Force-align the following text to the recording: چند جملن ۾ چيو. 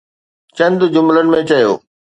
چند 0.57 0.79
جملن 0.93 1.27
۾ 1.37 1.39
چيو. 1.49 1.71